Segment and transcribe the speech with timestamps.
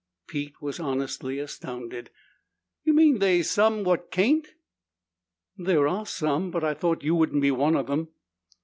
[0.25, 2.09] Pete was honestly astounded.
[2.83, 4.55] "You mean they's some what cain't?"
[5.55, 8.07] "There are some, but I thought you wouldn't be one of them!"